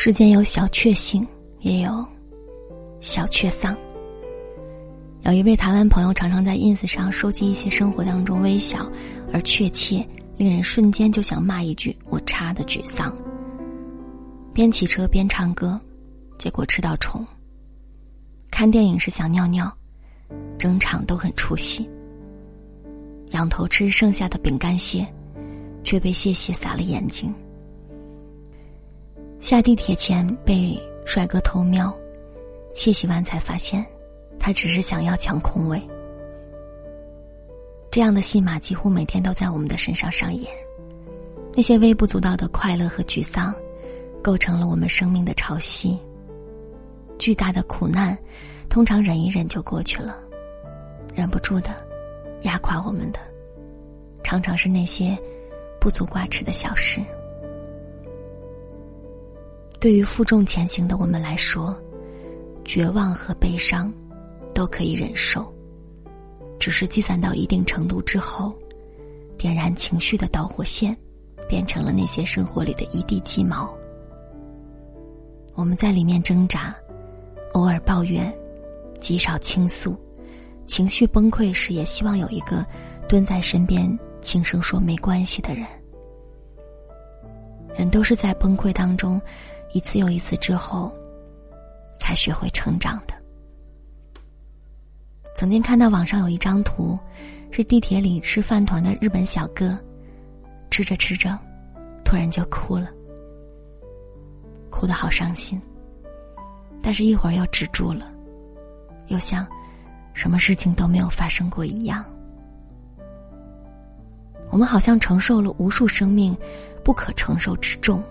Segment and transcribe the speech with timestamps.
[0.00, 1.26] 世间有小确幸，
[1.58, 2.06] 也有
[3.00, 3.76] 小确丧。
[5.22, 8.88] 有一位台湾朋友常常在 ins 上收集一些生活当中微小
[9.32, 13.12] 而确切、令人瞬间就想骂一句“我差”的沮丧。
[14.54, 15.78] 边骑车边唱歌，
[16.38, 17.24] 结果吃到虫；
[18.52, 19.68] 看电影时想尿尿，
[20.56, 21.90] 整场都很出戏。
[23.32, 25.04] 仰头吃剩下的饼干屑，
[25.82, 27.34] 却被屑屑洒了眼睛。
[29.40, 31.96] 下地铁前被帅哥偷瞄，
[32.74, 33.84] 窃喜完才发现，
[34.38, 35.80] 他只是想要抢空位。
[37.90, 40.52] 这样的戏码几乎每天都在我们的身上上演。
[41.54, 43.54] 那些微不足道的快乐和沮丧，
[44.22, 45.96] 构成了我们生命的潮汐。
[47.18, 48.16] 巨大的苦难，
[48.68, 50.18] 通常忍一忍就过去了，
[51.14, 51.70] 忍不住的，
[52.42, 53.18] 压垮我们的，
[54.22, 55.18] 常常是那些
[55.80, 57.00] 不足挂齿的小事。
[59.80, 61.80] 对于负重前行的我们来说，
[62.64, 63.92] 绝望和悲伤
[64.52, 65.52] 都可以忍受，
[66.58, 68.52] 只是积攒到一定程度之后，
[69.36, 70.96] 点燃情绪的导火线，
[71.48, 73.72] 变成了那些生活里的一地鸡毛。
[75.54, 76.74] 我们在里面挣扎，
[77.52, 78.36] 偶尔抱怨，
[78.98, 79.96] 极少倾诉，
[80.66, 82.66] 情绪崩溃时也希望有一个
[83.08, 85.64] 蹲在身边轻声说没关系的人。
[87.76, 89.20] 人都是在崩溃当中。
[89.72, 90.92] 一次又一次之后，
[91.98, 93.14] 才学会成长的。
[95.36, 96.98] 曾经看到网上有一张图，
[97.50, 99.78] 是地铁里吃饭团的日本小哥，
[100.70, 101.38] 吃着吃着，
[102.04, 102.90] 突然就哭了，
[104.70, 105.60] 哭得好伤心。
[106.82, 108.10] 但是，一会儿又止住了，
[109.08, 109.46] 又像
[110.14, 112.04] 什么事情都没有发生过一样。
[114.50, 116.36] 我们好像承受了无数生命
[116.82, 118.02] 不可承受之重。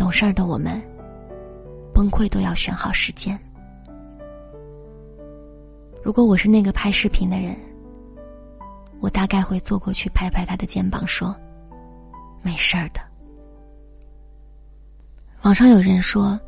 [0.00, 0.80] 懂事儿的我们，
[1.92, 3.38] 崩溃都要选好时间。
[6.02, 7.54] 如果我是那个拍视频的人，
[9.00, 11.36] 我大概会坐过去拍拍他的肩膀，说
[12.40, 13.00] ：“没事儿的。”
[15.44, 16.40] 网上有人说：“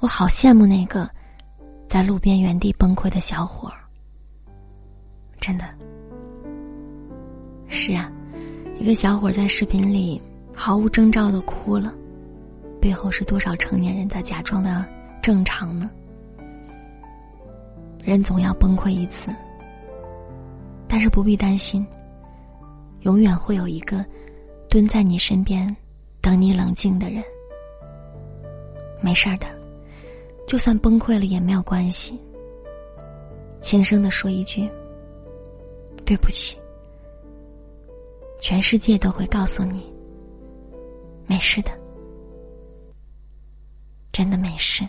[0.00, 1.08] 我好羡慕那个
[1.88, 3.80] 在路边原地崩溃的小伙儿。”
[5.40, 5.64] 真的，
[7.66, 8.12] 是呀，
[8.76, 10.20] 一个小伙在视频里
[10.54, 11.90] 毫无征兆的哭了。
[12.84, 14.84] 背后是多少成年人在假装的
[15.22, 15.90] 正常呢？
[18.02, 19.34] 人总要崩溃一次，
[20.86, 21.86] 但是不必担心，
[23.00, 24.04] 永远会有一个
[24.68, 25.74] 蹲在你身边
[26.20, 27.24] 等你冷静的人。
[29.00, 29.46] 没事儿的，
[30.46, 32.20] 就算崩溃了也没有关系。
[33.62, 34.68] 轻声的说一句
[36.04, 36.54] ：“对不起。”
[38.42, 39.90] 全世界都会告诉你，
[41.26, 41.70] 没事的。
[44.14, 44.88] 真的没事。